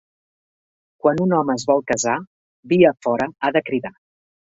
[1.05, 2.15] Quan un home es vol casar,
[2.73, 3.93] via fora ha de cridar.